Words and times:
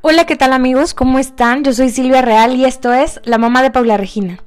Hola, 0.00 0.24
¿qué 0.26 0.36
tal 0.36 0.54
amigos? 0.54 0.94
¿Cómo 0.94 1.18
están? 1.18 1.64
Yo 1.64 1.74
soy 1.74 1.90
Silvia 1.90 2.22
Real 2.22 2.56
y 2.56 2.64
esto 2.64 2.94
es 2.94 3.20
La 3.24 3.36
Mamá 3.36 3.62
de 3.62 3.70
Paula 3.70 3.98
Regina. 3.98 4.38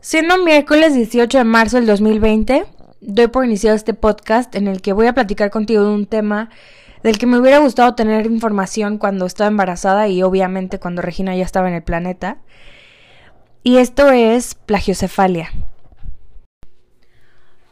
Siendo 0.00 0.38
miércoles 0.38 0.94
18 0.94 1.38
de 1.38 1.44
marzo 1.44 1.78
del 1.78 1.86
2020, 1.86 2.66
doy 3.00 3.26
por 3.26 3.44
iniciado 3.44 3.74
este 3.74 3.92
podcast 3.92 4.54
en 4.54 4.68
el 4.68 4.80
que 4.80 4.92
voy 4.92 5.08
a 5.08 5.14
platicar 5.14 5.50
contigo 5.50 5.82
de 5.82 5.90
un 5.90 6.06
tema 6.06 6.50
del 7.02 7.18
que 7.18 7.26
me 7.26 7.40
hubiera 7.40 7.58
gustado 7.58 7.96
tener 7.96 8.26
información 8.26 8.98
cuando 8.98 9.26
estaba 9.26 9.48
embarazada 9.48 10.06
y 10.06 10.22
obviamente 10.22 10.78
cuando 10.78 11.02
Regina 11.02 11.34
ya 11.34 11.44
estaba 11.44 11.66
en 11.66 11.74
el 11.74 11.82
planeta. 11.82 12.38
Y 13.64 13.78
esto 13.78 14.10
es 14.10 14.54
plagiocefalia. 14.54 15.50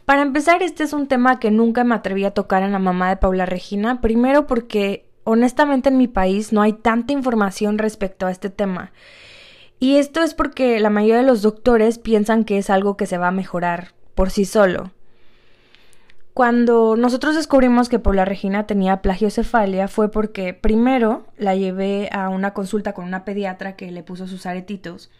Para 0.05 0.23
empezar, 0.23 0.63
este 0.63 0.83
es 0.83 0.93
un 0.93 1.07
tema 1.07 1.39
que 1.39 1.51
nunca 1.51 1.83
me 1.83 1.95
atreví 1.95 2.25
a 2.25 2.33
tocar 2.33 2.63
en 2.63 2.71
la 2.71 2.79
mamá 2.79 3.09
de 3.09 3.17
Paula 3.17 3.45
Regina, 3.45 4.01
primero 4.01 4.47
porque 4.47 5.05
honestamente 5.23 5.89
en 5.89 5.97
mi 5.97 6.07
país 6.07 6.51
no 6.51 6.61
hay 6.61 6.73
tanta 6.73 7.13
información 7.13 7.77
respecto 7.77 8.25
a 8.25 8.31
este 8.31 8.49
tema. 8.49 8.91
Y 9.79 9.97
esto 9.97 10.21
es 10.21 10.33
porque 10.33 10.79
la 10.79 10.89
mayoría 10.89 11.17
de 11.17 11.23
los 11.23 11.41
doctores 11.41 11.97
piensan 11.97 12.43
que 12.43 12.57
es 12.57 12.69
algo 12.69 12.97
que 12.97 13.05
se 13.05 13.17
va 13.17 13.29
a 13.29 13.31
mejorar 13.31 13.93
por 14.15 14.29
sí 14.29 14.45
solo. 14.45 14.91
Cuando 16.33 16.95
nosotros 16.95 17.35
descubrimos 17.35 17.89
que 17.89 17.99
Paula 17.99 18.23
Regina 18.23 18.65
tenía 18.65 19.01
plagiocefalia 19.01 19.89
fue 19.89 20.09
porque 20.09 20.53
primero 20.53 21.25
la 21.37 21.55
llevé 21.55 22.07
a 22.13 22.29
una 22.29 22.53
consulta 22.53 22.93
con 22.93 23.03
una 23.03 23.25
pediatra 23.25 23.75
que 23.75 23.91
le 23.91 24.01
puso 24.01 24.27
sus 24.27 24.45
aretitos 24.45 25.11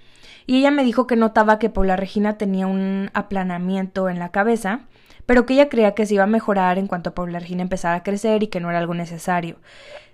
y 0.47 0.59
ella 0.59 0.71
me 0.71 0.85
dijo 0.85 1.07
que 1.07 1.17
notaba 1.17 1.59
que 1.59 1.70
Paula 1.70 1.97
Regina 1.97 2.37
tenía 2.37 2.65
un 2.65 3.09
aplanamiento 3.13 4.07
en 4.07 4.20
la 4.20 4.29
cabeza, 4.29 4.81
pero 5.25 5.45
que 5.45 5.53
ella 5.53 5.67
creía 5.67 5.95
que 5.95 6.05
se 6.05 6.13
iba 6.13 6.23
a 6.23 6.27
mejorar 6.27 6.77
en 6.77 6.87
cuanto 6.87 7.13
Paula 7.13 7.39
Regina 7.39 7.62
empezara 7.62 7.95
a 7.95 8.04
crecer 8.04 8.43
y 8.43 8.48
que 8.48 8.62
no 8.62 8.70
era 8.70 8.79
algo 8.79 8.93
necesario. 8.93 9.57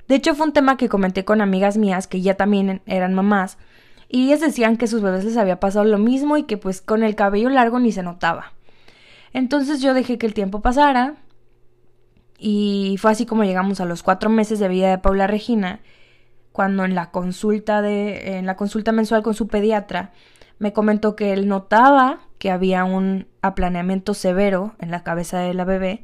De 0.07 0.15
hecho 0.15 0.33
fue 0.33 0.47
un 0.47 0.53
tema 0.53 0.77
que 0.77 0.89
comenté 0.89 1.25
con 1.25 1.41
amigas 1.41 1.77
mías 1.77 2.07
que 2.07 2.21
ya 2.21 2.33
también 2.35 2.81
eran 2.87 3.13
mamás 3.13 3.59
y 4.09 4.25
ellas 4.25 4.41
decían 4.41 4.77
que 4.77 4.87
sus 4.87 5.03
bebés 5.03 5.25
les 5.25 5.37
había 5.37 5.59
pasado 5.59 5.85
lo 5.85 5.99
mismo 5.99 6.37
y 6.37 6.43
que 6.43 6.57
pues 6.57 6.81
con 6.81 7.03
el 7.03 7.15
cabello 7.15 7.49
largo 7.49 7.79
ni 7.79 7.91
se 7.91 8.01
notaba. 8.01 8.56
Entonces 9.37 9.83
yo 9.83 9.93
dejé 9.93 10.17
que 10.17 10.25
el 10.25 10.33
tiempo 10.33 10.61
pasara 10.61 11.13
y 12.39 12.95
fue 12.97 13.11
así 13.11 13.27
como 13.27 13.43
llegamos 13.43 13.79
a 13.79 13.85
los 13.85 14.01
cuatro 14.01 14.31
meses 14.31 14.57
de 14.57 14.67
vida 14.67 14.89
de 14.89 14.97
Paula 14.97 15.27
Regina, 15.27 15.79
cuando 16.51 16.85
en 16.85 16.95
la 16.95 17.11
consulta 17.11 17.83
de, 17.83 18.39
en 18.39 18.47
la 18.47 18.55
consulta 18.55 18.91
mensual 18.91 19.21
con 19.21 19.35
su 19.35 19.47
pediatra, 19.47 20.11
me 20.57 20.73
comentó 20.73 21.15
que 21.15 21.33
él 21.33 21.47
notaba 21.47 22.21
que 22.39 22.49
había 22.49 22.83
un 22.83 23.27
aplaneamiento 23.43 24.15
severo 24.15 24.73
en 24.79 24.89
la 24.89 25.03
cabeza 25.03 25.37
de 25.37 25.53
la 25.53 25.65
bebé 25.65 26.01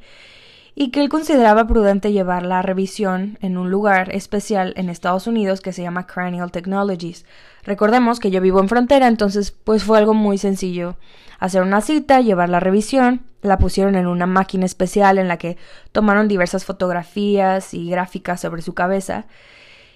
y 0.75 0.89
que 0.89 1.01
él 1.01 1.09
consideraba 1.09 1.67
prudente 1.67 2.11
llevarla 2.11 2.59
a 2.59 2.61
revisión 2.63 3.37
en 3.41 3.57
un 3.57 3.69
lugar 3.69 4.13
especial 4.15 4.73
en 4.75 4.89
Estados 4.89 5.27
Unidos 5.27 5.61
que 5.61 5.73
se 5.73 5.83
llama 5.83 6.07
Cranial 6.07 6.51
Technologies. 6.51 7.25
Recordemos 7.63 8.19
que 8.19 8.31
yo 8.31 8.41
vivo 8.41 8.59
en 8.59 8.69
frontera, 8.69 9.07
entonces 9.07 9.51
pues 9.51 9.83
fue 9.83 9.97
algo 9.97 10.13
muy 10.13 10.37
sencillo 10.37 10.95
hacer 11.43 11.61
una 11.61 11.81
cita, 11.81 12.21
llevar 12.21 12.47
la 12.47 12.61
revisión, 12.61 13.25
la 13.41 13.57
pusieron 13.57 13.95
en 13.95 14.07
una 14.07 14.25
máquina 14.25 14.65
especial 14.65 15.17
en 15.17 15.27
la 15.27 15.35
que 15.35 15.57
tomaron 15.91 16.29
diversas 16.29 16.63
fotografías 16.63 17.73
y 17.73 17.89
gráficas 17.89 18.39
sobre 18.39 18.61
su 18.61 18.73
cabeza 18.73 19.25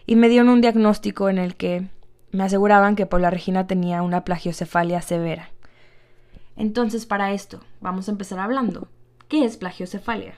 y 0.06 0.18
me 0.18 0.28
dieron 0.28 0.50
un 0.50 0.60
diagnóstico 0.60 1.30
en 1.30 1.38
el 1.38 1.56
que 1.56 1.88
me 2.32 2.44
aseguraban 2.44 2.98
que 2.98 3.06
Paula 3.06 3.30
Regina 3.30 3.66
tenía 3.66 4.02
una 4.02 4.26
plagiocefalia 4.26 5.02
severa. 5.02 5.50
Entonces, 6.58 7.06
para 7.06 7.32
esto, 7.32 7.62
vamos 7.80 8.10
a 8.10 8.12
empezar 8.12 8.40
hablando. 8.40 8.90
¿Qué 9.30 9.46
es 9.46 9.56
plagiocefalia? 9.56 10.34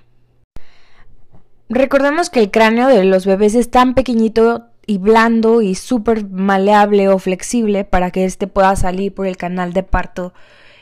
Recordemos 1.69 2.31
que 2.31 2.39
el 2.39 2.49
cráneo 2.49 2.87
de 2.87 3.03
los 3.03 3.27
bebés 3.27 3.53
es 3.53 3.69
tan 3.69 3.93
pequeñito 3.93 4.65
y 4.87 4.97
blando 4.97 5.61
y 5.61 5.75
súper 5.75 6.27
maleable 6.27 7.09
o 7.09 7.19
flexible 7.19 7.85
para 7.85 8.09
que 8.09 8.25
éste 8.25 8.47
pueda 8.47 8.75
salir 8.75 9.13
por 9.13 9.27
el 9.27 9.37
canal 9.37 9.71
de 9.71 9.83
parto 9.83 10.33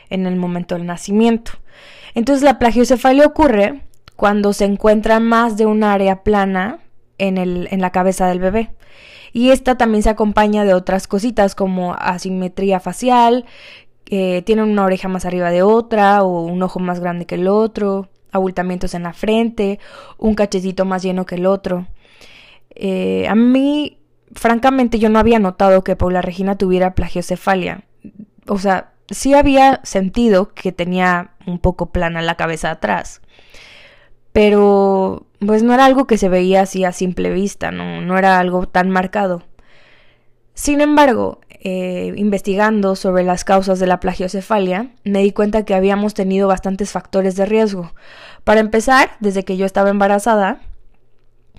en 0.09 0.25
el 0.25 0.37
momento 0.37 0.75
del 0.75 0.85
nacimiento. 0.85 1.51
Entonces 2.15 2.41
la 2.41 2.57
plagiocefalia 2.57 3.25
ocurre 3.25 3.81
cuando 4.15 4.53
se 4.53 4.63
encuentra 4.63 5.19
más 5.19 5.57
de 5.57 5.65
un 5.65 5.83
área 5.83 6.23
plana 6.23 6.79
en, 7.17 7.37
el, 7.37 7.67
en 7.69 7.81
la 7.81 7.91
cabeza 7.91 8.27
del 8.29 8.39
bebé. 8.39 8.71
Y 9.33 9.49
esta 9.49 9.77
también 9.77 10.03
se 10.03 10.09
acompaña 10.09 10.63
de 10.63 10.73
otras 10.73 11.05
cositas 11.05 11.53
como 11.53 11.95
asimetría 11.95 12.79
facial, 12.79 13.45
que 14.05 14.41
tiene 14.45 14.63
una 14.63 14.85
oreja 14.85 15.09
más 15.09 15.25
arriba 15.25 15.51
de 15.51 15.63
otra 15.63 16.23
o 16.23 16.43
un 16.43 16.63
ojo 16.63 16.79
más 16.79 17.01
grande 17.01 17.25
que 17.25 17.35
el 17.35 17.49
otro, 17.49 18.07
abultamientos 18.31 18.93
en 18.93 19.03
la 19.03 19.13
frente, 19.13 19.79
un 20.17 20.35
cachetito 20.35 20.85
más 20.85 21.03
lleno 21.03 21.25
que 21.25 21.35
el 21.35 21.45
otro. 21.45 21.87
Eh, 22.75 23.27
a 23.27 23.35
mí, 23.35 23.99
francamente, 24.33 24.99
yo 24.99 25.09
no 25.09 25.19
había 25.19 25.39
notado 25.39 25.83
que 25.83 25.95
Paula 25.95 26.21
Regina 26.21 26.57
tuviera 26.57 26.95
plagiocefalia. 26.95 27.83
O 28.47 28.59
sea, 28.59 28.93
sí 29.09 29.33
había 29.33 29.81
sentido 29.83 30.53
que 30.53 30.71
tenía 30.71 31.31
un 31.45 31.59
poco 31.59 31.91
plana 31.91 32.21
la 32.21 32.35
cabeza 32.35 32.71
atrás. 32.71 33.21
Pero, 34.31 35.25
pues 35.39 35.63
no 35.63 35.73
era 35.73 35.85
algo 35.85 36.05
que 36.05 36.17
se 36.17 36.29
veía 36.29 36.61
así 36.61 36.83
a 36.83 36.91
simple 36.91 37.31
vista, 37.31 37.71
no, 37.71 38.01
no 38.01 38.17
era 38.17 38.39
algo 38.39 38.67
tan 38.67 38.89
marcado. 38.89 39.43
Sin 40.57 40.81
embargo, 40.81 41.39
eh, 41.51 42.13
investigando 42.17 42.95
sobre 42.95 43.23
las 43.23 43.43
causas 43.43 43.77
de 43.77 43.85
la 43.85 43.99
plagiocefalia, 43.99 44.89
me 45.03 45.21
di 45.21 45.31
cuenta 45.31 45.63
que 45.63 45.75
habíamos 45.75 46.15
tenido 46.15 46.47
bastantes 46.47 46.91
factores 46.91 47.35
de 47.35 47.45
riesgo. 47.45 47.93
Para 48.43 48.59
empezar, 48.59 49.11
desde 49.19 49.45
que 49.45 49.55
yo 49.55 49.67
estaba 49.67 49.91
embarazada, 49.91 50.61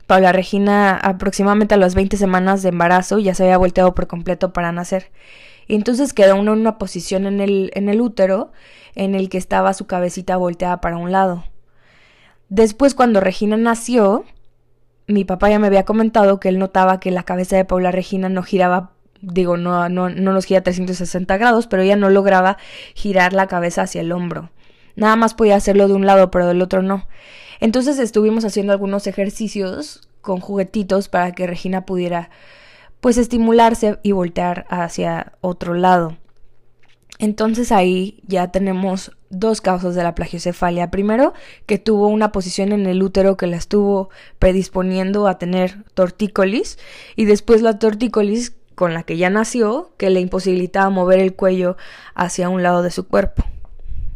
Paula 0.09 0.33
Regina 0.33 0.97
aproximadamente 0.97 1.77
a 1.77 1.79
las 1.79 1.95
20 1.95 2.17
semanas 2.17 2.65
de 2.65 2.71
embarazo 2.71 3.21
ya 3.21 3.37
se 3.37 3.45
había 3.45 3.57
volteado 3.57 3.95
por 3.95 4.09
completo 4.09 4.53
para 4.53 4.73
nacer. 4.73 5.13
Y 5.69 5.77
entonces 5.77 6.13
quedó 6.13 6.35
en 6.35 6.49
una 6.49 6.77
posición 6.77 7.27
en 7.27 7.41
el, 7.41 7.71
en 7.75 7.89
el 7.89 8.01
útero 8.01 8.51
en 8.97 9.15
el 9.15 9.29
que 9.29 9.39
estaba 9.39 9.75
su 9.75 9.87
cabecita 9.87 10.37
volteada 10.37 10.81
para 10.81 10.97
un 10.97 11.13
lado. 11.13 11.45
Después, 12.49 12.97
cuando 12.97 13.21
Regina 13.21 13.57
nació, 13.57 14.25
mi 15.09 15.25
papá 15.25 15.51
ya 15.51 15.59
me 15.59 15.67
había 15.67 15.85
comentado 15.85 16.39
que 16.39 16.51
él 16.51 16.59
notaba 16.59 17.01
que 17.01 17.11
la 17.11 17.25
cabeza 17.25 17.57
de 17.57 17.65
Paula 17.65 17.91
Regina 17.91 18.29
no 18.29 18.43
giraba, 18.43 18.93
digo, 19.21 19.57
no, 19.57 19.89
no, 19.89 20.11
no 20.11 20.33
nos 20.33 20.45
gira 20.45 20.63
360 20.63 21.37
grados, 21.39 21.67
pero 21.67 21.83
ella 21.83 21.97
no 21.97 22.11
lograba 22.11 22.59
girar 22.95 23.33
la 23.33 23.47
cabeza 23.47 23.83
hacia 23.83 24.03
el 24.03 24.13
hombro. 24.13 24.51
Nada 24.95 25.17
más 25.17 25.35
podía 25.35 25.57
hacerlo 25.57 25.89
de 25.89 25.95
un 25.95 26.07
lado, 26.07 26.31
pero 26.31 26.47
del 26.47 26.61
otro 26.61 26.83
no. 26.83 27.07
Entonces 27.59 27.99
estuvimos 27.99 28.45
haciendo 28.45 28.73
algunos 28.73 29.07
ejercicios 29.07 30.09
con 30.21 30.41
juguetitos 30.41 31.09
para 31.09 31.33
que 31.33 31.47
Regina 31.47 31.87
pudiera 31.87 32.31
pues 33.01 33.17
estimularse 33.17 33.99
y 34.03 34.13
voltear 34.13 34.67
hacia 34.69 35.33
otro 35.41 35.75
lado. 35.75 36.17
Entonces 37.19 37.73
ahí 37.73 38.23
ya 38.27 38.53
tenemos 38.53 39.17
dos 39.31 39.61
causas 39.61 39.95
de 39.95 40.03
la 40.03 40.15
plagiocefalia. 40.15 40.91
Primero, 40.91 41.35
que 41.67 41.79
tuvo 41.79 42.09
una 42.09 42.33
posición 42.33 42.73
en 42.73 42.87
el 42.87 43.03
útero 43.03 43.37
que 43.37 43.47
la 43.47 43.57
estuvo 43.57 44.11
predisponiendo 44.39 45.27
a 45.27 45.39
tener 45.39 45.85
tortícolis 45.95 46.79
y 47.17 47.25
después 47.25 47.63
la 47.63 47.79
tortícolis 47.79 48.55
con 48.75 48.95
la 48.95 49.03
que 49.03 49.17
ya 49.17 49.29
nació 49.29 49.91
que 49.97 50.09
le 50.09 50.21
imposibilitaba 50.21 50.89
mover 50.89 51.19
el 51.19 51.35
cuello 51.35 51.77
hacia 52.15 52.49
un 52.49 52.63
lado 52.63 52.83
de 52.83 52.91
su 52.91 53.09
cuerpo. 53.09 53.45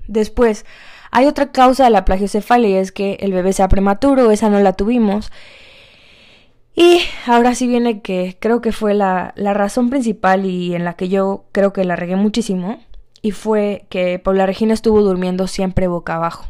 Después, 0.07 0.65
hay 1.11 1.27
otra 1.27 1.53
causa 1.53 1.85
de 1.85 1.91
la 1.91 2.05
plagiocefalia 2.05 2.69
y 2.69 2.75
es 2.75 2.93
que 2.93 3.15
el 3.21 3.33
bebé 3.33 3.53
sea 3.53 3.69
prematuro, 3.69 4.31
esa 4.31 4.51
no 4.51 4.61
la 4.61 4.73
tuvimos. 4.73 5.31
Y 6.75 7.01
ahora 7.27 7.55
sí 7.55 7.67
viene 7.67 8.01
que 8.01 8.37
creo 8.41 8.61
que 8.63 8.73
fue 8.73 8.95
la, 8.95 9.33
la 9.37 9.53
razón 9.53 9.91
principal 9.91 10.47
y 10.47 10.75
en 10.75 10.85
la 10.85 10.95
que 10.95 11.09
yo 11.09 11.45
creo 11.53 11.73
que 11.73 11.85
la 11.85 11.97
regué 11.97 12.17
muchísimo. 12.17 12.81
Y 13.23 13.31
fue 13.31 13.87
que 13.89 14.19
Paula 14.19 14.47
Regina 14.47 14.75
estuvo 14.75 15.01
durmiendo 15.01 15.47
siempre 15.47 15.87
boca 15.87 16.17
abajo. 16.17 16.47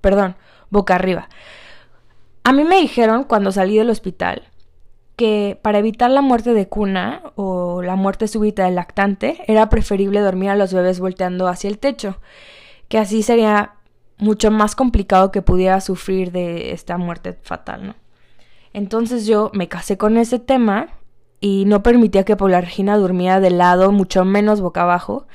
Perdón, 0.00 0.36
boca 0.70 0.94
arriba. 0.94 1.28
A 2.44 2.52
mí 2.52 2.64
me 2.64 2.80
dijeron 2.80 3.24
cuando 3.24 3.50
salí 3.52 3.78
del 3.78 3.90
hospital 3.90 4.42
que 5.16 5.58
para 5.62 5.78
evitar 5.78 6.10
la 6.10 6.20
muerte 6.20 6.54
de 6.54 6.68
cuna 6.68 7.22
o 7.36 7.82
la 7.82 7.96
muerte 7.96 8.28
súbita 8.28 8.64
del 8.64 8.74
lactante 8.74 9.42
era 9.46 9.68
preferible 9.68 10.20
dormir 10.20 10.50
a 10.50 10.56
los 10.56 10.74
bebés 10.74 11.00
volteando 11.00 11.46
hacia 11.48 11.68
el 11.68 11.78
techo, 11.78 12.18
que 12.88 12.98
así 12.98 13.22
sería 13.22 13.74
mucho 14.18 14.50
más 14.50 14.74
complicado 14.74 15.30
que 15.30 15.42
pudiera 15.42 15.80
sufrir 15.80 16.32
de 16.32 16.72
esta 16.72 16.98
muerte 16.98 17.38
fatal, 17.42 17.86
¿no? 17.86 17.94
Entonces 18.72 19.26
yo 19.26 19.50
me 19.54 19.68
casé 19.68 19.96
con 19.96 20.16
ese 20.16 20.38
tema 20.40 20.88
y 21.40 21.64
no 21.66 21.82
permitía 21.82 22.24
que 22.24 22.36
Paula 22.36 22.60
Regina 22.60 22.96
durmiera 22.96 23.38
de 23.38 23.50
lado, 23.50 23.92
mucho 23.92 24.24
menos 24.24 24.60
boca 24.60 24.82
abajo. 24.82 25.26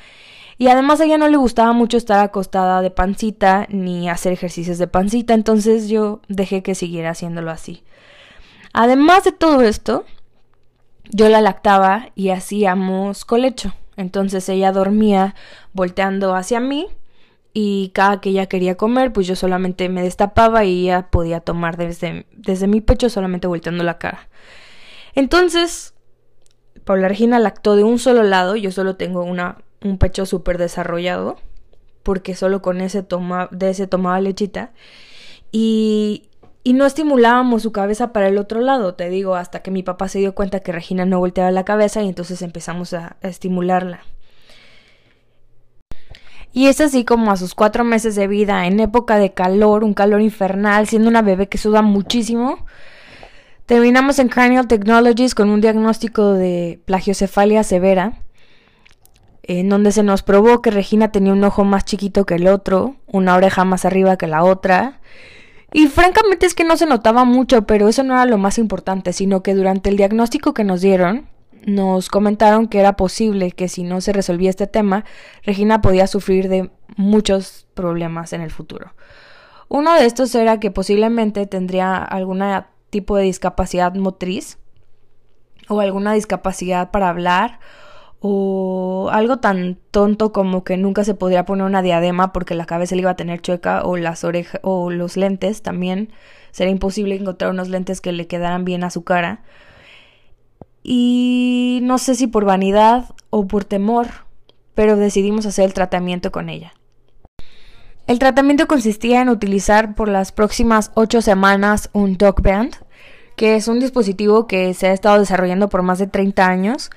Y 0.60 0.68
además 0.68 1.00
a 1.00 1.06
ella 1.06 1.18
no 1.18 1.30
le 1.30 1.38
gustaba 1.38 1.72
mucho 1.72 1.96
estar 1.96 2.20
acostada 2.20 2.82
de 2.82 2.92
pancita 2.92 3.66
ni 3.70 4.10
hacer 4.10 4.34
ejercicios 4.34 4.78
de 4.78 4.88
pancita, 4.88 5.34
entonces 5.34 5.88
yo 5.88 6.20
dejé 6.28 6.62
que 6.62 6.76
siguiera 6.76 7.12
haciéndolo 7.12 7.50
así. 7.50 7.82
Además 8.74 9.24
de 9.24 9.32
todo 9.32 9.62
esto, 9.62 10.04
yo 11.06 11.30
la 11.30 11.40
lactaba 11.40 12.10
y 12.14 12.32
hacíamos 12.32 13.24
colecho. 13.24 13.74
Entonces 13.96 14.50
ella 14.50 14.74
dormía 14.74 15.34
volteando 15.72 16.36
hacia 16.36 16.60
mí 16.60 16.88
y 17.54 17.92
cada 17.94 18.20
que 18.20 18.32
ella 18.32 18.48
quería 18.48 18.76
comer, 18.76 19.14
pues 19.14 19.28
yo 19.28 19.38
solamente 19.38 19.88
me 19.88 20.04
destapaba 20.04 20.66
y 20.66 20.84
ella 20.84 21.10
podía 21.10 21.40
tomar 21.40 21.78
desde, 21.78 22.26
desde 22.34 22.68
mi 22.68 22.82
pecho 22.82 23.10
solamente 23.10 23.48
volteando 23.48 23.86
la 23.86 23.98
cara. 23.98 24.28
Entonces, 25.16 25.94
Paula 26.84 27.08
Regina 27.08 27.40
lactó 27.40 27.78
de 27.78 27.86
un 27.86 27.98
solo 27.98 28.24
lado, 28.24 28.58
yo 28.58 28.72
solo 28.72 28.98
tengo 28.98 29.24
una, 29.24 29.58
un 29.84 29.98
pecho 29.98 30.26
súper 30.26 30.58
desarrollado, 30.58 31.38
porque 32.04 32.36
solo 32.36 32.62
con 32.62 32.82
ese 32.82 33.04
toma, 33.04 33.50
de 33.52 33.70
ese 33.70 33.88
tomaba 33.88 34.20
lechita, 34.22 34.72
y, 35.52 36.30
y 36.64 36.74
no 36.74 36.86
estimulábamos 36.86 37.64
su 37.64 37.72
cabeza 37.72 38.14
para 38.14 38.28
el 38.28 38.38
otro 38.38 38.62
lado, 38.62 38.96
te 38.96 39.10
digo, 39.10 39.36
hasta 39.36 39.62
que 39.62 39.72
mi 39.72 39.84
papá 39.84 40.08
se 40.08 40.20
dio 40.20 40.36
cuenta 40.36 40.60
que 40.60 40.72
Regina 40.72 41.06
no 41.06 41.20
volteaba 41.20 41.52
la 41.52 41.66
cabeza 41.66 42.02
y 42.02 42.08
entonces 42.10 42.42
empezamos 42.42 42.94
a 42.94 43.18
estimularla. 43.22 44.02
Y 46.52 46.68
es 46.68 46.82
así 46.82 47.06
como 47.06 47.32
a 47.32 47.38
sus 47.38 47.54
cuatro 47.54 47.84
meses 47.84 48.16
de 48.16 48.28
vida, 48.28 48.66
en 48.66 48.80
época 48.80 49.18
de 49.18 49.34
calor, 49.34 49.84
un 49.84 49.94
calor 49.94 50.22
infernal, 50.22 50.88
siendo 50.88 51.08
una 51.08 51.22
bebé 51.22 51.48
que 51.48 51.60
suda 51.60 51.82
muchísimo, 51.82 52.66
terminamos 53.66 54.18
en 54.18 54.30
Cranial 54.30 54.68
Technologies 54.68 55.36
con 55.36 55.50
un 55.50 55.62
diagnóstico 55.62 56.34
de 56.34 56.80
plagiocefalia 56.86 57.64
severa, 57.64 58.24
en 59.58 59.68
donde 59.68 59.92
se 59.92 60.04
nos 60.04 60.22
probó 60.22 60.62
que 60.62 60.70
Regina 60.70 61.12
tenía 61.12 61.34
un 61.34 61.44
ojo 61.44 61.64
más 61.64 61.84
chiquito 61.84 62.24
que 62.24 62.36
el 62.36 62.48
otro, 62.48 62.98
una 63.08 63.36
oreja 63.36 63.66
más 63.66 63.84
arriba 63.84 64.16
que 64.16 64.28
la 64.28 64.44
otra, 64.44 65.02
y 65.74 65.88
francamente 65.88 66.46
es 66.46 66.54
que 66.54 66.64
no 66.64 66.78
se 66.78 66.86
notaba 66.86 67.26
mucho, 67.26 67.64
pero 67.64 67.88
eso 67.88 68.04
no 68.04 68.14
era 68.14 68.26
lo 68.26 68.38
más 68.38 68.60
importante, 68.60 69.12
sino 69.12 69.42
que 69.42 69.56
durante 69.56 69.90
el 69.90 69.98
diagnóstico 69.98 70.54
que 70.54 70.64
nos 70.64 70.82
dieron, 70.82 71.28
nos 71.66 72.10
comentaron 72.10 72.68
que 72.68 72.80
era 72.80 72.94
posible 72.94 73.52
que 73.52 73.70
si 73.70 73.82
no 73.82 74.02
se 74.02 74.14
resolvía 74.14 74.52
este 74.52 74.68
tema, 74.68 75.04
Regina 75.44 75.82
podía 75.82 76.06
sufrir 76.06 76.48
de 76.48 76.70
muchos 76.96 77.66
problemas 77.74 78.34
en 78.34 78.42
el 78.42 78.52
futuro. 78.52 78.94
Uno 79.68 79.96
de 79.96 80.06
estos 80.06 80.34
era 80.36 80.60
que 80.60 80.70
posiblemente 80.70 81.48
tendría 81.48 81.98
algún 81.98 82.44
tipo 82.92 83.18
de 83.18 83.24
discapacidad 83.24 83.96
motriz 83.96 84.60
o 85.68 85.80
alguna 85.80 86.14
discapacidad 86.14 86.92
para 86.92 87.10
hablar 87.10 87.60
o 88.20 88.59
algo 89.10 89.38
tan 89.38 89.78
tonto 89.92 90.32
como 90.32 90.64
que 90.64 90.78
nunca 90.78 91.04
se 91.04 91.14
podría 91.14 91.46
poner 91.46 91.66
una 91.66 91.82
diadema 91.82 92.34
porque 92.34 92.56
la 92.56 92.66
cabeza 92.66 92.96
le 92.96 93.02
iba 93.02 93.12
a 93.12 93.16
tener 93.16 93.42
chueca 93.42 93.84
o 93.84 93.98
las 93.98 94.24
orejas 94.24 94.60
o 94.64 94.90
los 94.92 95.18
lentes 95.18 95.62
también 95.62 96.12
sería 96.52 96.72
imposible 96.72 97.16
encontrar 97.16 97.52
unos 97.52 97.70
lentes 97.70 98.02
que 98.02 98.12
le 98.12 98.28
quedaran 98.28 98.66
bien 98.66 98.84
a 98.84 98.90
su 98.90 99.04
cara 99.04 99.44
y 100.84 101.80
no 101.84 101.98
sé 101.98 102.16
si 102.16 102.28
por 102.28 102.46
vanidad 102.46 103.06
o 103.30 103.48
por 103.48 103.66
temor, 103.66 104.08
pero 104.74 104.96
decidimos 104.96 105.46
hacer 105.46 105.66
el 105.66 105.74
tratamiento 105.74 106.32
con 106.32 106.50
ella. 106.50 106.74
El 108.08 108.18
tratamiento 108.18 108.68
consistía 108.68 109.22
en 109.22 109.30
utilizar 109.30 109.94
por 109.94 110.10
las 110.10 110.32
próximas 110.32 110.92
ocho 110.96 111.22
semanas 111.22 111.90
un 111.94 112.18
Dog 112.18 112.42
Band, 112.42 112.76
que 113.36 113.56
es 113.56 113.68
un 113.68 113.80
dispositivo 113.80 114.48
que 114.48 114.74
se 114.74 114.88
ha 114.88 114.94
estado 114.94 115.20
desarrollando 115.20 115.70
por 115.70 115.84
más 115.84 116.00
de 116.00 116.08
30 116.08 116.48
años, 116.48 116.90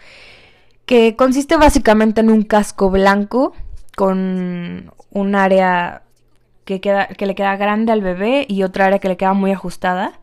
consiste 1.16 1.56
básicamente 1.56 2.20
en 2.20 2.30
un 2.30 2.42
casco 2.42 2.90
blanco 2.90 3.54
con 3.96 4.92
un 5.10 5.34
área 5.34 6.02
que 6.64 7.26
le 7.26 7.34
queda 7.34 7.56
grande 7.56 7.92
al 7.92 8.00
bebé 8.00 8.46
y 8.48 8.62
otra 8.62 8.86
área 8.86 8.98
que 8.98 9.08
le 9.08 9.16
queda 9.16 9.32
muy 9.32 9.52
ajustada 9.52 10.20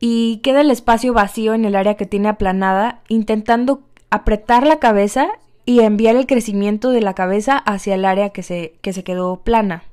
y 0.00 0.38
queda 0.42 0.60
el 0.60 0.70
espacio 0.70 1.12
vacío 1.12 1.54
en 1.54 1.64
el 1.64 1.76
área 1.76 1.94
que 1.94 2.06
tiene 2.06 2.28
aplanada, 2.28 3.00
intentando 3.08 3.82
apretar 4.10 4.66
la 4.66 4.78
cabeza 4.78 5.28
y 5.64 5.80
enviar 5.80 6.16
el 6.16 6.26
crecimiento 6.26 6.90
de 6.90 7.00
la 7.00 7.14
cabeza 7.14 7.56
hacia 7.56 7.94
el 7.94 8.04
área 8.04 8.30
que 8.30 8.42
se, 8.42 8.74
que 8.82 8.92
se 8.92 9.02
quedó 9.02 9.36
plana. 9.40 9.84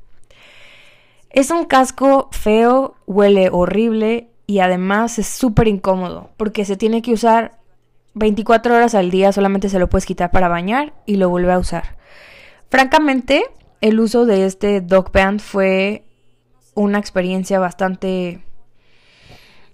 Es 1.30 1.50
un 1.50 1.64
casco 1.64 2.28
feo, 2.32 2.96
huele 3.08 3.50
horrible 3.52 4.28
y 4.48 4.60
además 4.60 5.18
es 5.18 5.28
súper 5.28 5.70
incómodo 5.70 6.30
porque 6.36 6.66
se 6.66 6.76
tiene 6.76 7.02
que 7.02 7.14
usar 7.14 7.61
24 8.14 8.76
horas 8.76 8.96
al 8.96 9.12
día, 9.12 9.32
solamente 9.32 9.70
se 9.70 9.80
lo 9.80 9.90
puedes 9.90 10.06
quitar 10.06 10.32
para 10.32 10.48
bañar 10.48 10.94
y 11.06 11.16
lo 11.16 11.30
vuelve 11.30 11.54
a 11.54 11.60
usar. 11.60 11.96
Francamente, 12.70 13.44
el 13.82 14.00
uso 14.00 14.26
de 14.26 14.46
este 14.46 14.82
dog 14.82 15.12
band 15.12 15.40
fue 15.40 16.04
una 16.74 17.00
experiencia 17.00 17.60
bastante 17.60 18.44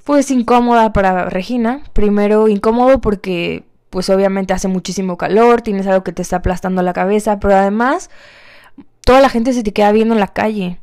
pues 0.04 0.32
incómoda 0.32 0.94
para 0.94 1.30
Regina. 1.30 1.84
Primero 1.94 2.48
incómodo 2.48 3.02
porque 3.02 3.66
pues 3.90 4.10
obviamente 4.10 4.54
hace 4.54 4.68
muchísimo 4.68 5.18
calor, 5.18 5.62
tienes 5.62 5.88
algo 5.88 6.04
que 6.04 6.14
te 6.14 6.22
está 6.22 6.38
aplastando 6.38 6.82
la 6.82 6.94
cabeza, 6.94 7.40
pero 7.40 7.56
además 7.56 8.10
toda 9.02 9.22
la 9.22 9.30
gente 9.30 9.54
se 9.54 9.64
te 9.64 9.74
queda 9.74 9.92
viendo 9.92 10.14
en 10.14 10.20
la 10.20 10.28
calle. 10.28 10.80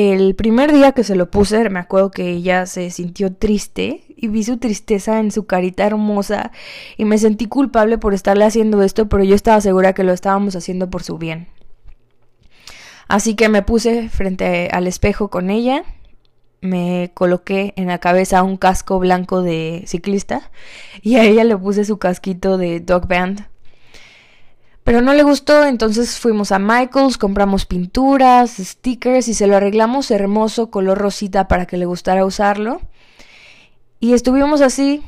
El 0.00 0.36
primer 0.36 0.72
día 0.72 0.92
que 0.92 1.02
se 1.02 1.16
lo 1.16 1.28
puse, 1.28 1.68
me 1.70 1.80
acuerdo 1.80 2.12
que 2.12 2.30
ella 2.30 2.66
se 2.66 2.88
sintió 2.92 3.34
triste 3.34 4.04
y 4.16 4.28
vi 4.28 4.44
su 4.44 4.58
tristeza 4.58 5.18
en 5.18 5.32
su 5.32 5.46
carita 5.46 5.84
hermosa 5.84 6.52
y 6.96 7.04
me 7.04 7.18
sentí 7.18 7.46
culpable 7.46 7.98
por 7.98 8.14
estarle 8.14 8.44
haciendo 8.44 8.80
esto, 8.84 9.08
pero 9.08 9.24
yo 9.24 9.34
estaba 9.34 9.60
segura 9.60 9.94
que 9.94 10.04
lo 10.04 10.12
estábamos 10.12 10.54
haciendo 10.54 10.88
por 10.88 11.02
su 11.02 11.18
bien. 11.18 11.48
Así 13.08 13.34
que 13.34 13.48
me 13.48 13.62
puse 13.62 14.08
frente 14.08 14.68
al 14.70 14.86
espejo 14.86 15.30
con 15.30 15.50
ella 15.50 15.82
me 16.60 17.10
coloqué 17.14 17.72
en 17.76 17.86
la 17.86 17.98
cabeza 17.98 18.42
un 18.44 18.56
casco 18.56 18.98
blanco 18.98 19.42
de 19.42 19.82
ciclista 19.86 20.50
y 21.02 21.16
a 21.16 21.24
ella 21.24 21.44
le 21.44 21.56
puse 21.56 21.84
su 21.84 21.98
casquito 21.98 22.56
de 22.56 22.80
dog 22.80 23.06
band. 23.08 23.46
Pero 24.88 25.02
no 25.02 25.12
le 25.12 25.22
gustó, 25.22 25.66
entonces 25.66 26.18
fuimos 26.18 26.50
a 26.50 26.58
Michaels, 26.58 27.18
compramos 27.18 27.66
pinturas, 27.66 28.52
stickers 28.52 29.28
y 29.28 29.34
se 29.34 29.46
lo 29.46 29.54
arreglamos 29.54 30.10
hermoso 30.10 30.70
color 30.70 30.96
rosita 30.96 31.46
para 31.46 31.66
que 31.66 31.76
le 31.76 31.84
gustara 31.84 32.24
usarlo. 32.24 32.80
Y 34.00 34.14
estuvimos 34.14 34.62
así 34.62 35.02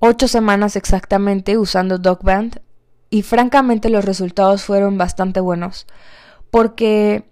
ocho 0.00 0.28
semanas 0.28 0.76
exactamente 0.76 1.56
usando 1.56 1.96
dog 1.96 2.22
band 2.22 2.60
y 3.08 3.22
francamente 3.22 3.88
los 3.88 4.04
resultados 4.04 4.64
fueron 4.64 4.98
bastante 4.98 5.40
buenos 5.40 5.86
porque 6.50 7.24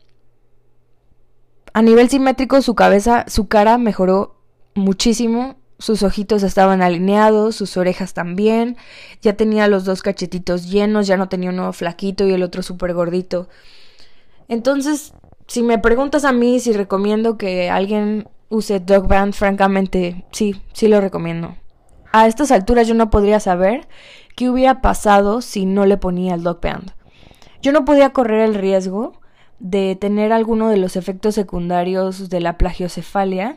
a 1.75 1.83
nivel 1.83 2.09
simétrico, 2.09 2.63
su 2.63 2.75
cabeza, 2.75 3.27
su 3.29 3.49
cara 3.49 3.77
mejoró 3.77 4.41
muchísimo. 4.75 5.57
Sus 5.83 6.05
ojitos 6.05 6.45
estaban 6.45 6.81
alineados, 6.81 7.57
sus 7.57 7.77
orejas 7.77 8.15
también. 8.15 8.77
Ya 9.21 9.33
tenía 9.33 9.67
los 9.67 9.85
dos 9.85 10.01
cachetitos 10.01 10.71
llenos, 10.71 11.09
ya 11.09 11.17
no 11.17 11.29
tenía 11.29 11.51
uno 11.51 11.73
flaquito 11.73 12.25
y 12.25 12.33
el 12.33 12.45
otro 12.45 12.63
súper 12.63 12.95
gordito. 12.95 13.49
Entonces, 14.47 15.13
si 15.49 15.65
me 15.65 15.79
preguntas 15.79 16.25
a 16.25 16.31
mí 16.31 16.61
si 16.61 16.73
recomiendo 16.73 17.37
que 17.37 17.69
alguien 17.69 18.29
use 18.49 18.79
Dog 18.79 19.09
Band, 19.09 19.35
francamente, 19.35 20.25
sí, 20.31 20.63
sí 20.73 20.87
lo 20.87 21.01
recomiendo. 21.01 21.57
A 22.13 22.29
estas 22.29 22.53
alturas 22.53 22.87
yo 22.87 22.95
no 22.95 23.11
podría 23.11 23.41
saber 23.41 23.89
qué 24.37 24.49
hubiera 24.49 24.83
pasado 24.83 25.41
si 25.41 25.67
no 25.67 25.85
le 25.85 25.97
ponía 25.97 26.35
el 26.35 26.45
Dog 26.45 26.61
Band. 26.61 26.93
Yo 27.61 27.73
no 27.73 27.85
podía 27.85 28.11
correr 28.11 28.43
el 28.43 28.55
riesgo 28.55 29.21
de 29.59 29.97
tener 29.97 30.33
alguno 30.33 30.69
de 30.69 30.77
los 30.77 30.95
efectos 30.95 31.35
secundarios 31.35 32.29
de 32.29 32.41
la 32.41 32.57
plagiocefalia 32.57 33.57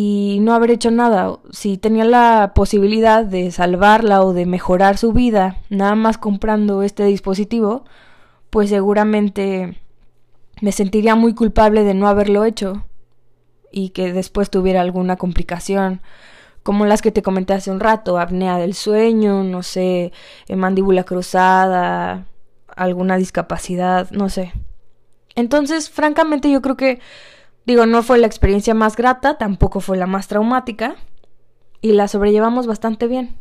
y 0.00 0.38
no 0.42 0.54
haber 0.54 0.70
hecho 0.70 0.92
nada. 0.92 1.40
Si 1.50 1.76
tenía 1.76 2.04
la 2.04 2.52
posibilidad 2.54 3.24
de 3.24 3.50
salvarla 3.50 4.22
o 4.22 4.32
de 4.32 4.46
mejorar 4.46 4.96
su 4.96 5.12
vida 5.12 5.56
nada 5.70 5.96
más 5.96 6.18
comprando 6.18 6.84
este 6.84 7.04
dispositivo, 7.04 7.84
pues 8.48 8.70
seguramente 8.70 9.76
me 10.60 10.70
sentiría 10.70 11.16
muy 11.16 11.34
culpable 11.34 11.82
de 11.82 11.94
no 11.94 12.06
haberlo 12.06 12.44
hecho 12.44 12.86
y 13.72 13.88
que 13.88 14.12
después 14.12 14.50
tuviera 14.50 14.82
alguna 14.82 15.16
complicación 15.16 16.00
como 16.62 16.86
las 16.86 17.02
que 17.02 17.10
te 17.10 17.22
comenté 17.22 17.54
hace 17.54 17.72
un 17.72 17.80
rato, 17.80 18.20
apnea 18.20 18.56
del 18.56 18.74
sueño, 18.74 19.42
no 19.42 19.64
sé, 19.64 20.12
mandíbula 20.54 21.02
cruzada, 21.02 22.26
alguna 22.76 23.16
discapacidad, 23.16 24.12
no 24.12 24.28
sé. 24.28 24.52
Entonces, 25.34 25.90
francamente, 25.90 26.50
yo 26.52 26.62
creo 26.62 26.76
que, 26.76 27.00
digo, 27.68 27.84
no 27.84 28.02
fue 28.02 28.16
la 28.18 28.26
experiencia 28.26 28.72
más 28.72 28.96
grata, 28.96 29.36
tampoco 29.36 29.80
fue 29.80 29.98
la 29.98 30.06
más 30.06 30.26
traumática, 30.26 30.96
y 31.82 31.92
la 31.92 32.08
sobrellevamos 32.08 32.66
bastante 32.66 33.06
bien. 33.06 33.36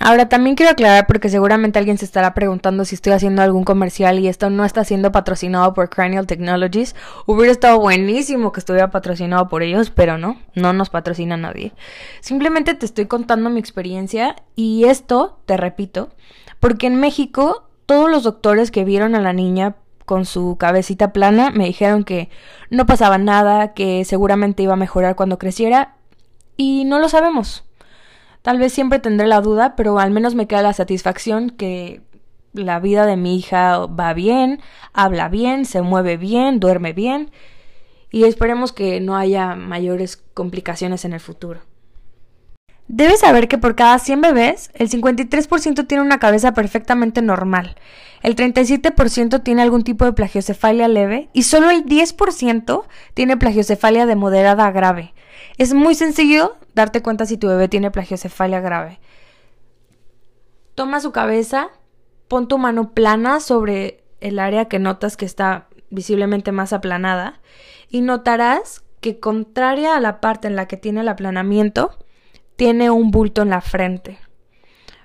Ahora 0.00 0.28
también 0.28 0.56
quiero 0.56 0.72
aclarar 0.72 1.06
porque 1.06 1.28
seguramente 1.28 1.78
alguien 1.78 1.96
se 1.96 2.04
estará 2.04 2.34
preguntando 2.34 2.84
si 2.84 2.96
estoy 2.96 3.12
haciendo 3.12 3.40
algún 3.40 3.62
comercial 3.62 4.18
y 4.18 4.26
esto 4.26 4.50
no 4.50 4.64
está 4.64 4.82
siendo 4.82 5.12
patrocinado 5.12 5.74
por 5.74 5.90
Cranial 5.90 6.26
Technologies. 6.26 6.96
Hubiera 7.24 7.52
estado 7.52 7.78
buenísimo 7.78 8.50
que 8.50 8.58
estuviera 8.58 8.90
patrocinado 8.90 9.48
por 9.48 9.62
ellos, 9.62 9.90
pero 9.90 10.18
no, 10.18 10.40
no 10.56 10.72
nos 10.72 10.90
patrocina 10.90 11.36
nadie. 11.36 11.72
Simplemente 12.20 12.74
te 12.74 12.84
estoy 12.84 13.06
contando 13.06 13.48
mi 13.48 13.60
experiencia 13.60 14.34
y 14.56 14.86
esto, 14.86 15.38
te 15.46 15.56
repito, 15.56 16.10
porque 16.58 16.88
en 16.88 16.96
México 16.96 17.68
todos 17.86 18.10
los 18.10 18.24
doctores 18.24 18.72
que 18.72 18.84
vieron 18.84 19.14
a 19.14 19.20
la 19.20 19.32
niña 19.32 19.76
con 20.04 20.24
su 20.24 20.56
cabecita 20.58 21.12
plana 21.12 21.50
me 21.50 21.66
dijeron 21.66 22.04
que 22.04 22.28
no 22.70 22.86
pasaba 22.86 23.18
nada, 23.18 23.74
que 23.74 24.04
seguramente 24.04 24.62
iba 24.62 24.74
a 24.74 24.76
mejorar 24.76 25.16
cuando 25.16 25.38
creciera 25.38 25.96
y 26.56 26.84
no 26.84 26.98
lo 26.98 27.08
sabemos. 27.08 27.64
Tal 28.42 28.58
vez 28.58 28.72
siempre 28.72 28.98
tendré 28.98 29.26
la 29.26 29.40
duda, 29.40 29.76
pero 29.76 29.98
al 29.98 30.10
menos 30.10 30.34
me 30.34 30.46
queda 30.46 30.62
la 30.62 30.72
satisfacción 30.72 31.50
que 31.50 32.02
la 32.52 32.80
vida 32.80 33.06
de 33.06 33.16
mi 33.16 33.36
hija 33.36 33.86
va 33.86 34.12
bien, 34.14 34.60
habla 34.92 35.28
bien, 35.28 35.64
se 35.64 35.82
mueve 35.82 36.16
bien, 36.16 36.60
duerme 36.60 36.92
bien 36.92 37.30
y 38.10 38.24
esperemos 38.24 38.72
que 38.72 39.00
no 39.00 39.16
haya 39.16 39.54
mayores 39.54 40.16
complicaciones 40.34 41.04
en 41.04 41.14
el 41.14 41.20
futuro. 41.20 41.60
Debes 42.88 43.20
saber 43.20 43.48
que 43.48 43.58
por 43.58 43.74
cada 43.74 43.98
100 43.98 44.20
bebés, 44.20 44.70
el 44.74 44.90
53% 44.90 45.86
tiene 45.86 46.02
una 46.02 46.18
cabeza 46.18 46.52
perfectamente 46.52 47.22
normal, 47.22 47.76
el 48.22 48.36
37% 48.36 49.42
tiene 49.42 49.62
algún 49.62 49.82
tipo 49.82 50.04
de 50.04 50.12
plagiocefalia 50.12 50.88
leve 50.88 51.28
y 51.32 51.42
solo 51.42 51.70
el 51.70 51.84
10% 51.84 52.84
tiene 53.14 53.36
plagiocefalia 53.36 54.06
de 54.06 54.14
moderada 54.14 54.66
a 54.66 54.70
grave. 54.70 55.12
Es 55.58 55.74
muy 55.74 55.94
sencillo 55.94 56.56
darte 56.74 57.02
cuenta 57.02 57.26
si 57.26 57.36
tu 57.36 57.48
bebé 57.48 57.68
tiene 57.68 57.90
plagiocefalia 57.90 58.60
grave. 58.60 59.00
Toma 60.74 61.00
su 61.00 61.10
cabeza, 61.10 61.68
pon 62.28 62.46
tu 62.46 62.58
mano 62.58 62.92
plana 62.92 63.40
sobre 63.40 64.04
el 64.20 64.38
área 64.38 64.66
que 64.66 64.78
notas 64.78 65.16
que 65.16 65.24
está 65.24 65.66
visiblemente 65.90 66.52
más 66.52 66.72
aplanada 66.72 67.40
y 67.90 68.00
notarás 68.00 68.84
que 69.00 69.18
contraria 69.18 69.96
a 69.96 70.00
la 70.00 70.20
parte 70.20 70.46
en 70.46 70.54
la 70.54 70.66
que 70.68 70.76
tiene 70.76 71.00
el 71.00 71.08
aplanamiento, 71.08 71.98
tiene 72.56 72.90
un 72.90 73.10
bulto 73.10 73.42
en 73.42 73.50
la 73.50 73.60
frente. 73.60 74.18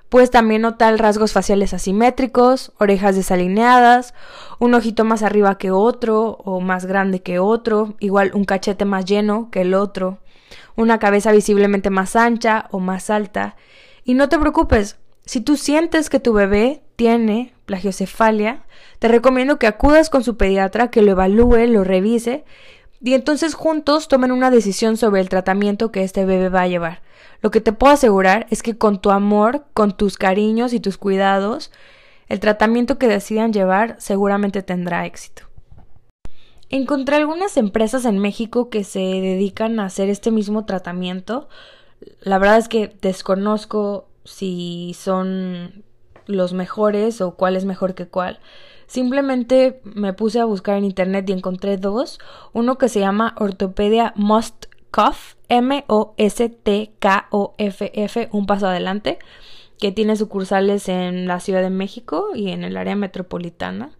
Puedes 0.10 0.32
también 0.32 0.62
notar 0.62 0.98
rasgos 0.98 1.34
faciales 1.34 1.74
asimétricos, 1.74 2.72
orejas 2.80 3.16
desalineadas, 3.16 4.14
un 4.58 4.74
ojito 4.74 5.04
más 5.04 5.22
arriba 5.22 5.58
que 5.58 5.72
otro 5.72 6.38
o 6.46 6.62
más 6.62 6.86
grande 6.86 7.22
que 7.22 7.40
otro, 7.40 7.96
igual 8.00 8.32
un 8.34 8.46
cachete 8.46 8.86
más 8.86 9.04
lleno 9.04 9.50
que 9.52 9.62
el 9.62 9.74
otro, 9.74 10.20
una 10.78 10.98
cabeza 10.98 11.34
visiblemente 11.34 11.90
más 11.90 12.16
ancha 12.16 12.68
o 12.72 12.80
más 12.80 13.10
alta. 13.10 13.58
Y 14.06 14.14
no 14.14 14.30
te 14.30 14.40
preocupes, 14.40 14.98
si 15.26 15.42
tú 15.42 15.58
sientes 15.58 16.10
que 16.10 16.22
tu 16.22 16.32
bebé 16.32 16.84
tiene 16.96 17.54
plagiocefalia, 17.66 18.64
te 19.00 19.10
recomiendo 19.10 19.60
que 19.60 19.68
acudas 19.68 20.10
con 20.10 20.24
su 20.24 20.38
pediatra, 20.38 20.90
que 20.90 21.02
lo 21.02 21.12
evalúe, 21.12 21.68
lo 21.68 21.84
revise 21.84 22.46
y 23.02 23.14
entonces 23.14 23.56
juntos 23.56 24.08
tomen 24.08 24.32
una 24.32 24.52
decisión 24.52 24.96
sobre 24.96 25.20
el 25.20 25.28
tratamiento 25.28 25.92
que 25.92 26.04
este 26.04 26.24
bebé 26.24 26.48
va 26.48 26.62
a 26.62 26.68
llevar. 26.68 27.02
Lo 27.42 27.52
que 27.52 27.62
te 27.62 27.74
puedo 27.74 27.94
asegurar 27.94 28.48
es 28.50 28.64
que 28.64 28.78
con 28.78 29.02
tu 29.02 29.12
amor, 29.12 29.66
con 29.74 29.96
tus 29.96 30.18
cariños 30.18 30.74
y 30.74 30.80
tus 30.80 30.98
cuidados, 30.98 31.72
el 32.28 32.40
tratamiento 32.40 32.98
que 32.98 33.08
decidan 33.08 33.54
llevar 33.54 33.96
seguramente 34.00 34.64
tendrá 34.64 35.06
éxito. 35.06 35.44
Encontré 36.70 37.16
algunas 37.16 37.56
empresas 37.56 38.04
en 38.04 38.20
México 38.20 38.70
que 38.70 38.84
se 38.84 39.00
dedican 39.00 39.80
a 39.80 39.86
hacer 39.86 40.10
este 40.10 40.32
mismo 40.32 40.66
tratamiento. 40.66 41.48
La 42.20 42.40
verdad 42.40 42.58
es 42.58 42.68
que 42.68 42.98
desconozco 43.02 44.10
si 44.26 44.94
son 45.00 45.86
los 46.26 46.52
mejores 46.52 47.22
o 47.22 47.36
cuál 47.36 47.56
es 47.56 47.64
mejor 47.64 47.96
que 47.96 48.08
cuál. 48.08 48.40
Simplemente 48.86 49.82
me 49.84 50.12
puse 50.14 50.40
a 50.40 50.46
buscar 50.46 50.78
en 50.78 50.84
internet 50.84 51.30
y 51.30 51.34
encontré 51.34 51.78
dos. 51.78 52.20
Uno 52.52 52.78
que 52.78 52.90
se 52.90 53.00
llama 53.00 53.36
Ortopedia 53.38 54.14
Must 54.18 54.66
Cough, 54.92 55.36
M-O-S-T-K-O-F-F, 55.50 56.30
un 58.32 58.46
paso 58.46 58.68
adelante, 58.68 59.20
que 59.80 59.92
tiene 59.92 60.16
sucursales 60.16 60.88
en 60.90 61.28
la 61.28 61.40
Ciudad 61.40 61.62
de 61.62 61.70
México 61.70 62.30
y 62.34 62.50
en 62.50 62.64
el 62.64 62.78
área 62.78 62.96
metropolitana. 62.96 63.92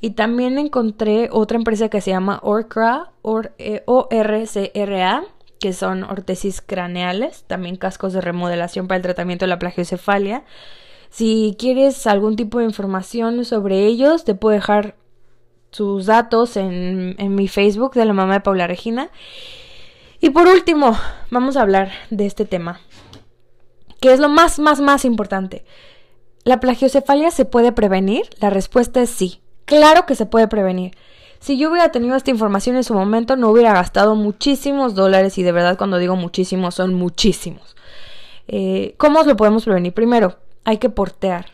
Y 0.00 0.10
también 0.10 0.58
encontré 0.58 1.30
otra 1.32 1.56
empresa 1.56 1.88
que 1.88 2.02
se 2.02 2.10
llama 2.10 2.40
Orcra, 2.42 3.12
O-R-C-R-A, 3.22 5.24
que 5.58 5.72
son 5.72 6.04
ortesis 6.04 6.60
craneales, 6.60 7.44
también 7.46 7.76
cascos 7.76 8.12
de 8.12 8.20
remodelación 8.20 8.86
para 8.86 8.96
el 8.96 9.02
tratamiento 9.02 9.46
de 9.46 9.48
la 9.48 9.58
plagiocefalia. 9.58 10.44
Si 11.08 11.56
quieres 11.58 12.06
algún 12.06 12.36
tipo 12.36 12.58
de 12.58 12.66
información 12.66 13.46
sobre 13.46 13.86
ellos, 13.86 14.24
te 14.24 14.34
puedo 14.34 14.54
dejar 14.54 14.96
sus 15.70 16.04
datos 16.06 16.58
en, 16.58 17.14
en 17.18 17.34
mi 17.34 17.48
Facebook 17.48 17.94
de 17.94 18.04
la 18.04 18.12
mamá 18.12 18.34
de 18.34 18.40
Paula 18.40 18.66
Regina. 18.66 19.10
Y 20.24 20.30
por 20.30 20.46
último, 20.46 20.96
vamos 21.30 21.54
a 21.54 21.60
hablar 21.60 21.92
de 22.08 22.24
este 22.24 22.46
tema, 22.46 22.80
que 24.00 24.10
es 24.10 24.20
lo 24.20 24.30
más, 24.30 24.58
más, 24.58 24.80
más 24.80 25.04
importante. 25.04 25.66
¿La 26.44 26.60
plagiocefalia 26.60 27.30
se 27.30 27.44
puede 27.44 27.72
prevenir? 27.72 28.22
La 28.40 28.48
respuesta 28.48 29.02
es 29.02 29.10
sí. 29.10 29.42
Claro 29.66 30.06
que 30.06 30.14
se 30.14 30.24
puede 30.24 30.48
prevenir. 30.48 30.96
Si 31.40 31.58
yo 31.58 31.70
hubiera 31.70 31.92
tenido 31.92 32.16
esta 32.16 32.30
información 32.30 32.76
en 32.76 32.84
su 32.84 32.94
momento, 32.94 33.36
no 33.36 33.50
hubiera 33.50 33.74
gastado 33.74 34.14
muchísimos 34.14 34.94
dólares 34.94 35.36
y 35.36 35.42
de 35.42 35.52
verdad 35.52 35.76
cuando 35.76 35.98
digo 35.98 36.16
muchísimos 36.16 36.74
son 36.74 36.94
muchísimos. 36.94 37.76
Eh, 38.48 38.94
¿Cómo 38.96 39.24
lo 39.24 39.36
podemos 39.36 39.66
prevenir? 39.66 39.92
Primero, 39.92 40.38
hay 40.64 40.78
que 40.78 40.88
portear. 40.88 41.48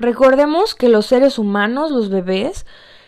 Recordemos 0.00 0.74
que 0.74 0.88
los 0.88 1.06
seres 1.06 1.38
humanos, 1.38 1.92
los 1.92 2.08
bebés, 2.08 2.66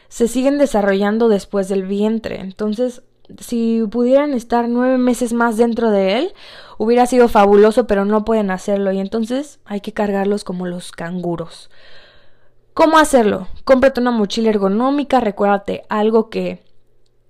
se 0.09 0.29
siguen 0.29 0.59
desarrollando 0.59 1.29
después 1.29 1.69
del 1.69 1.83
vientre. 1.83 2.39
Entonces, 2.39 3.03
si 3.39 3.85
pudieran 3.91 4.33
estar 4.33 4.69
nueve 4.69 4.99
meses 4.99 5.33
más 5.33 5.57
dentro 5.57 5.91
de 5.91 6.19
él, 6.19 6.33
hubiera 6.79 7.07
sido 7.07 7.29
fabuloso, 7.29 7.87
pero 7.87 8.05
no 8.05 8.25
pueden 8.25 8.51
hacerlo 8.51 8.93
y 8.93 9.01
entonces 9.01 9.61
hay 9.65 9.81
que 9.81 9.93
cargarlos 9.93 10.45
como 10.45 10.67
los 10.67 10.93
canguros. 10.93 11.71
¿Cómo 12.75 12.99
hacerlo? 12.99 13.49
Cómprate 13.65 14.01
una 14.01 14.13
mochila 14.13 14.51
ergonómica, 14.51 15.21
recuérdate 15.21 15.83
algo 15.89 16.31
que, 16.31 16.63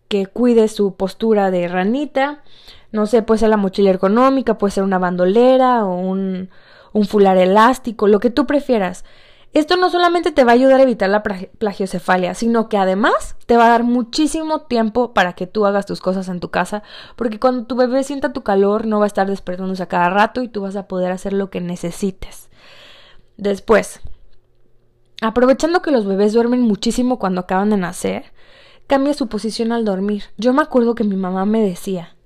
que 0.08 0.26
cuide 0.26 0.68
su 0.68 0.94
postura 0.94 1.50
de 1.50 1.68
ranita. 1.68 2.42
No 2.92 3.06
sé, 3.06 3.22
puede 3.22 3.40
ser 3.40 3.48
la 3.48 3.56
mochila 3.56 3.90
ergonómica, 3.90 4.58
puede 4.58 4.72
ser 4.72 4.84
una 4.84 4.98
bandolera 4.98 5.86
o 5.86 5.94
un, 5.94 6.50
un 6.92 7.06
fular 7.06 7.38
elástico, 7.38 8.08
lo 8.08 8.20
que 8.20 8.30
tú 8.30 8.46
prefieras. 8.46 9.04
Esto 9.54 9.76
no 9.76 9.88
solamente 9.90 10.30
te 10.30 10.44
va 10.44 10.52
a 10.52 10.54
ayudar 10.54 10.78
a 10.78 10.82
evitar 10.82 11.08
la 11.08 11.22
plagiocefalia, 11.22 12.34
sino 12.34 12.68
que 12.68 12.76
además 12.76 13.36
te 13.46 13.56
va 13.56 13.66
a 13.66 13.70
dar 13.70 13.82
muchísimo 13.82 14.62
tiempo 14.62 15.14
para 15.14 15.32
que 15.32 15.46
tú 15.46 15.64
hagas 15.64 15.86
tus 15.86 16.00
cosas 16.00 16.28
en 16.28 16.38
tu 16.38 16.50
casa, 16.50 16.82
porque 17.16 17.40
cuando 17.40 17.64
tu 17.64 17.74
bebé 17.74 18.04
sienta 18.04 18.32
tu 18.32 18.42
calor 18.42 18.86
no 18.86 18.98
va 18.98 19.04
a 19.04 19.08
estar 19.08 19.26
despertándose 19.26 19.82
a 19.82 19.88
cada 19.88 20.10
rato 20.10 20.42
y 20.42 20.48
tú 20.48 20.60
vas 20.60 20.76
a 20.76 20.86
poder 20.86 21.12
hacer 21.12 21.32
lo 21.32 21.48
que 21.48 21.62
necesites. 21.62 22.50
Después, 23.38 24.00
aprovechando 25.22 25.80
que 25.80 25.92
los 25.92 26.04
bebés 26.06 26.34
duermen 26.34 26.60
muchísimo 26.60 27.18
cuando 27.18 27.40
acaban 27.40 27.70
de 27.70 27.78
nacer, 27.78 28.32
cambia 28.86 29.14
su 29.14 29.28
posición 29.28 29.72
al 29.72 29.84
dormir. 29.84 30.24
Yo 30.36 30.52
me 30.52 30.62
acuerdo 30.62 30.94
que 30.94 31.04
mi 31.04 31.16
mamá 31.16 31.46
me 31.46 31.62
decía, 31.62 32.16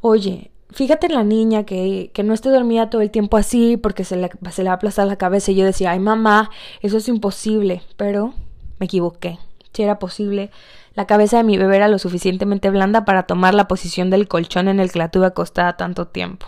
oye, 0.00 0.52
fíjate 0.70 1.06
en 1.06 1.14
la 1.14 1.24
niña 1.24 1.64
que, 1.64 2.10
que 2.12 2.22
no 2.22 2.34
esté 2.34 2.50
dormida 2.50 2.90
todo 2.90 3.02
el 3.02 3.10
tiempo 3.10 3.36
así 3.36 3.76
porque 3.76 4.04
se 4.04 4.16
le, 4.16 4.30
se 4.50 4.62
le 4.62 4.68
va 4.68 4.74
a 4.74 4.76
aplastar 4.76 5.06
la 5.06 5.16
cabeza 5.16 5.50
y 5.50 5.56
yo 5.56 5.64
decía, 5.64 5.92
ay 5.92 6.00
mamá, 6.00 6.50
eso 6.80 6.98
es 6.98 7.08
imposible, 7.08 7.82
pero 7.96 8.34
me 8.78 8.86
equivoqué. 8.86 9.38
Si 9.72 9.82
era 9.82 9.98
posible, 9.98 10.50
la 10.94 11.06
cabeza 11.06 11.36
de 11.36 11.44
mi 11.44 11.56
bebé 11.56 11.76
era 11.76 11.88
lo 11.88 11.98
suficientemente 11.98 12.70
blanda 12.70 13.04
para 13.04 13.24
tomar 13.24 13.54
la 13.54 13.68
posición 13.68 14.10
del 14.10 14.26
colchón 14.26 14.68
en 14.68 14.80
el 14.80 14.90
que 14.90 14.98
la 14.98 15.10
tuve 15.10 15.26
acostada 15.26 15.76
tanto 15.76 16.08
tiempo. 16.08 16.46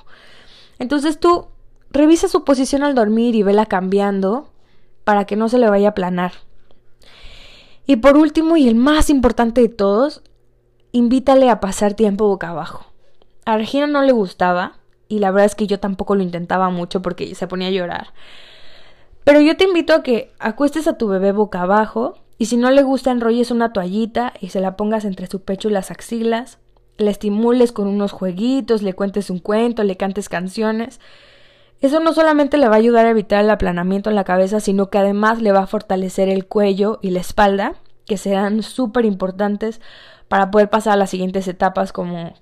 Entonces 0.78 1.20
tú 1.20 1.46
revisa 1.90 2.28
su 2.28 2.44
posición 2.44 2.82
al 2.82 2.94
dormir 2.94 3.34
y 3.36 3.42
vela 3.42 3.66
cambiando 3.66 4.50
para 5.04 5.24
que 5.24 5.36
no 5.36 5.48
se 5.48 5.58
le 5.58 5.70
vaya 5.70 5.88
a 5.88 5.90
aplanar. 5.90 6.32
Y 7.86 7.96
por 7.96 8.16
último, 8.16 8.56
y 8.56 8.68
el 8.68 8.74
más 8.74 9.10
importante 9.10 9.60
de 9.60 9.68
todos, 9.68 10.22
invítale 10.92 11.50
a 11.50 11.60
pasar 11.60 11.94
tiempo 11.94 12.26
boca 12.26 12.48
abajo. 12.48 12.89
A 13.44 13.56
Regina 13.56 13.86
no 13.86 14.02
le 14.02 14.12
gustaba 14.12 14.74
y 15.08 15.18
la 15.18 15.30
verdad 15.30 15.46
es 15.46 15.54
que 15.54 15.66
yo 15.66 15.80
tampoco 15.80 16.14
lo 16.14 16.22
intentaba 16.22 16.70
mucho 16.70 17.02
porque 17.02 17.34
se 17.34 17.46
ponía 17.46 17.68
a 17.68 17.72
llorar. 17.72 18.12
Pero 19.24 19.40
yo 19.40 19.56
te 19.56 19.64
invito 19.64 19.92
a 19.94 20.02
que 20.02 20.32
acuestes 20.38 20.86
a 20.88 20.96
tu 20.96 21.08
bebé 21.08 21.32
boca 21.32 21.62
abajo 21.62 22.14
y 22.38 22.46
si 22.46 22.56
no 22.56 22.70
le 22.70 22.82
gusta 22.82 23.10
enrolles 23.10 23.50
una 23.50 23.72
toallita 23.72 24.32
y 24.40 24.48
se 24.48 24.60
la 24.60 24.76
pongas 24.76 25.04
entre 25.04 25.26
su 25.26 25.42
pecho 25.42 25.68
y 25.68 25.72
las 25.72 25.90
axilas, 25.90 26.58
le 26.96 27.10
estimules 27.10 27.72
con 27.72 27.86
unos 27.86 28.12
jueguitos, 28.12 28.82
le 28.82 28.94
cuentes 28.94 29.30
un 29.30 29.38
cuento, 29.40 29.84
le 29.84 29.96
cantes 29.96 30.28
canciones. 30.28 31.00
Eso 31.80 32.00
no 32.00 32.12
solamente 32.12 32.58
le 32.58 32.68
va 32.68 32.74
a 32.74 32.78
ayudar 32.78 33.06
a 33.06 33.10
evitar 33.10 33.42
el 33.42 33.50
aplanamiento 33.50 34.10
en 34.10 34.16
la 34.16 34.24
cabeza, 34.24 34.60
sino 34.60 34.90
que 34.90 34.98
además 34.98 35.40
le 35.40 35.52
va 35.52 35.60
a 35.60 35.66
fortalecer 35.66 36.28
el 36.28 36.46
cuello 36.46 36.98
y 37.02 37.10
la 37.10 37.20
espalda, 37.20 37.74
que 38.06 38.16
serán 38.16 38.62
súper 38.62 39.04
importantes 39.04 39.80
para 40.28 40.50
poder 40.50 40.70
pasar 40.70 40.94
a 40.94 40.96
las 40.96 41.10
siguientes 41.10 41.48
etapas 41.48 41.92
como 41.92 42.34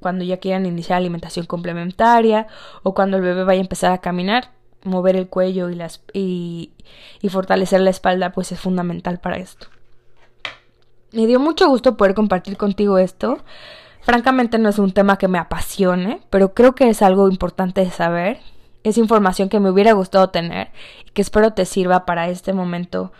cuando 0.00 0.24
ya 0.24 0.38
quieran 0.38 0.66
iniciar 0.66 0.98
alimentación 0.98 1.46
complementaria 1.46 2.46
o 2.82 2.94
cuando 2.94 3.16
el 3.16 3.22
bebé 3.22 3.44
vaya 3.44 3.60
a 3.60 3.62
empezar 3.62 3.92
a 3.92 3.98
caminar, 3.98 4.50
mover 4.84 5.16
el 5.16 5.28
cuello 5.28 5.70
y, 5.70 5.74
las, 5.74 6.02
y, 6.12 6.72
fortalecer 7.28 7.80
la 7.80 7.90
espalda 7.90 8.32
pues 8.32 8.52
es 8.52 8.60
fundamental 8.60 9.18
para 9.18 9.36
esto. 9.36 9.66
Me 11.12 11.26
dio 11.26 11.40
mucho 11.40 11.68
gusto 11.68 11.96
poder 11.96 12.14
compartir 12.14 12.56
contigo 12.56 12.98
esto. 12.98 13.38
Francamente 14.02 14.58
no 14.58 14.68
es 14.68 14.78
un 14.78 14.92
tema 14.92 15.18
que 15.18 15.28
me 15.28 15.38
apasione, 15.38 16.20
pero 16.30 16.54
creo 16.54 16.74
que 16.74 16.88
es 16.88 17.02
algo 17.02 17.28
importante 17.28 17.82
de 17.84 17.90
saber. 17.90 18.38
Es 18.84 18.96
información 18.96 19.48
que 19.48 19.60
me 19.60 19.70
hubiera 19.70 19.92
gustado 19.92 20.30
tener 20.30 20.70
y 21.06 21.10
que 21.10 21.20
espero 21.20 21.52
te 21.52 21.66
sirva 21.66 22.06
para 22.06 22.28
este 22.28 22.52
momento 22.52 23.12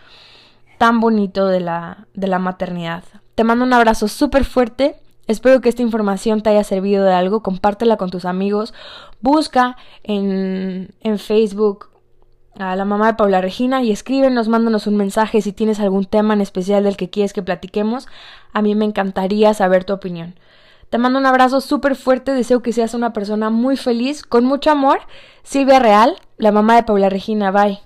tan 0.79 0.99
bonito 0.99 1.45
de 1.45 1.59
la, 1.59 2.07
de 2.15 2.27
la 2.27 2.39
maternidad. 2.39 3.03
Te 3.35 3.43
mando 3.43 3.65
un 3.65 3.73
abrazo 3.73 4.07
súper 4.07 4.45
fuerte 4.45 4.95
Espero 5.31 5.61
que 5.61 5.69
esta 5.69 5.81
información 5.81 6.41
te 6.41 6.49
haya 6.49 6.63
servido 6.63 7.05
de 7.05 7.13
algo, 7.13 7.41
compártela 7.41 7.97
con 7.97 8.09
tus 8.09 8.25
amigos, 8.25 8.73
busca 9.21 9.77
en, 10.03 10.93
en 10.99 11.19
Facebook 11.19 11.89
a 12.59 12.75
la 12.75 12.85
mamá 12.85 13.07
de 13.07 13.13
Paula 13.13 13.41
Regina 13.41 13.81
y 13.81 13.91
escríbenos, 13.91 14.47
mándanos 14.47 14.85
un 14.87 14.97
mensaje 14.97 15.41
si 15.41 15.53
tienes 15.53 15.79
algún 15.79 16.05
tema 16.05 16.33
en 16.33 16.41
especial 16.41 16.83
del 16.83 16.97
que 16.97 17.09
quieres 17.09 17.33
que 17.33 17.41
platiquemos. 17.41 18.07
A 18.51 18.61
mí 18.61 18.75
me 18.75 18.85
encantaría 18.85 19.53
saber 19.53 19.85
tu 19.85 19.93
opinión. 19.93 20.35
Te 20.89 20.97
mando 20.97 21.19
un 21.19 21.25
abrazo 21.25 21.61
súper 21.61 21.95
fuerte, 21.95 22.33
deseo 22.33 22.61
que 22.61 22.73
seas 22.73 22.93
una 22.93 23.13
persona 23.13 23.49
muy 23.49 23.77
feliz, 23.77 24.23
con 24.23 24.43
mucho 24.43 24.71
amor. 24.71 24.99
Silvia 25.43 25.79
Real, 25.79 26.17
la 26.37 26.51
mamá 26.51 26.75
de 26.75 26.83
Paula 26.83 27.09
Regina, 27.09 27.51
bye. 27.51 27.79